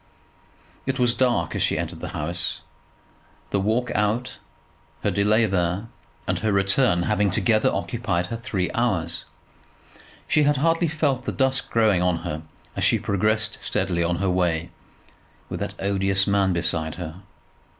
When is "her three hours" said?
8.33-9.25